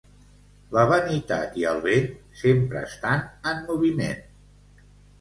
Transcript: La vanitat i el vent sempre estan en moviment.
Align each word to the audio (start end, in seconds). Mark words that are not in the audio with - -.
La 0.77 0.85
vanitat 0.91 1.59
i 1.65 1.69
el 1.73 1.83
vent 1.85 2.09
sempre 2.41 2.85
estan 2.91 3.25
en 3.55 3.65
moviment. 3.71 4.29